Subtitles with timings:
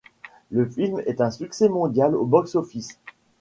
[0.49, 2.97] Le film est un succès mondial au box-office.